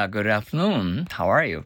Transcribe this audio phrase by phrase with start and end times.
[0.00, 1.06] Uh, good afternoon.
[1.10, 1.62] How are you?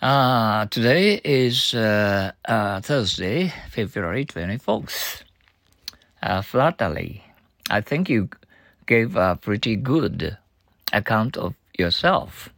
[0.00, 5.22] Uh, today is uh, uh, Thursday, February 24th.
[6.22, 7.24] Uh, flattery.
[7.68, 8.28] I think you
[8.86, 10.38] gave a pretty good
[10.92, 12.50] account of yourself.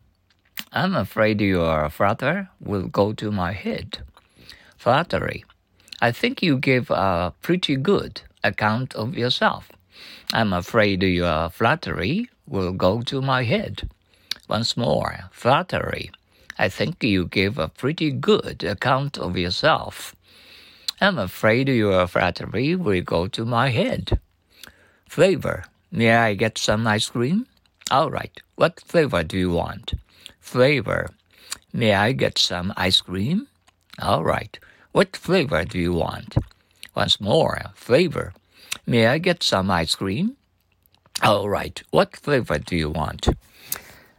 [0.70, 4.00] I'm afraid your flatter will go to my head.
[4.76, 5.46] Flattery.
[6.02, 9.72] I think you gave a pretty good account of yourself.
[10.30, 13.88] I'm afraid your flattery will go to my head.
[14.50, 16.10] Once more, flattery.
[16.58, 20.16] I think you gave a pretty good account of yourself.
[21.00, 24.18] I'm afraid your flattery will go to my head.
[25.08, 25.66] Flavor.
[25.92, 27.46] May I get some ice cream?
[27.92, 28.36] All right.
[28.56, 29.94] What flavor do you want?
[30.40, 31.10] Flavor.
[31.72, 33.46] May I get some ice cream?
[34.02, 34.58] All right.
[34.90, 36.36] What flavor do you want?
[36.96, 37.66] Once more.
[37.76, 38.32] Flavor.
[38.84, 40.36] May I get some ice cream?
[41.22, 41.80] All right.
[41.92, 43.28] What flavor do you want?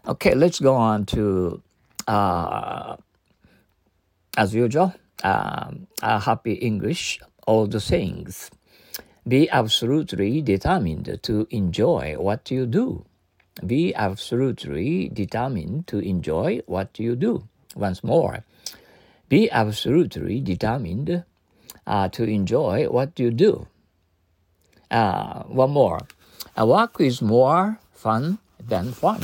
[0.08, 1.62] Okay, let's go on to,
[2.08, 2.96] uh,
[4.36, 8.50] as usual, um, happy English, all the things.
[9.28, 13.06] Be absolutely determined to enjoy what you do.
[13.64, 17.48] Be absolutely determined to enjoy what you do.
[17.76, 18.44] Once more,
[19.30, 21.24] be absolutely determined
[21.86, 23.68] uh, to enjoy what you do.
[24.90, 26.00] Uh, one more.
[26.58, 29.22] A work is more fun than fun.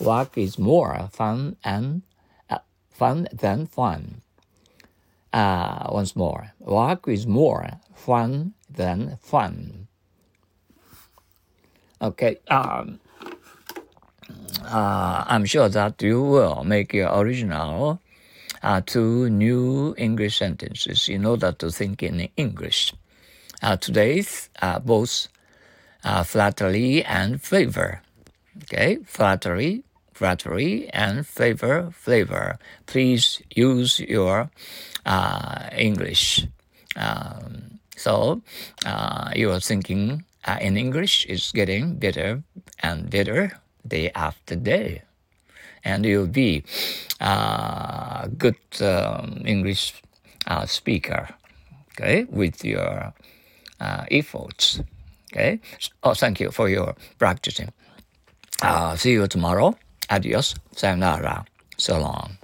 [0.00, 2.02] Work is more fun and
[2.48, 2.58] uh,
[2.90, 4.22] fun than fun.
[5.32, 9.88] Uh, once more, work is more fun than fun.
[12.00, 13.00] Okay, um,
[14.64, 18.00] uh, I'm sure that you will make your original
[18.62, 22.94] uh, two new English sentences in order to think in English.
[23.62, 25.28] Uh, today's uh, both
[26.04, 28.02] uh, flattery and flavor.
[28.62, 29.82] Okay, flattery
[30.18, 32.58] flattery and flavor flavor.
[32.86, 34.50] Please use your
[35.06, 36.46] uh, English.
[36.96, 38.42] Um, so
[38.84, 42.42] uh, your thinking uh, in English is getting better
[42.82, 43.52] and better
[43.86, 45.02] day after day,
[45.84, 46.64] and you'll be
[47.20, 50.02] a good um, English
[50.46, 51.28] uh, speaker.
[51.94, 53.12] Okay, with your
[53.80, 54.80] uh, efforts.
[55.32, 55.60] Okay.
[56.02, 57.70] Oh, thank you for your practicing.
[58.62, 59.74] Uh, see you tomorrow.
[60.08, 60.54] Adios.
[60.74, 61.44] Sayonara.
[61.76, 62.38] So long.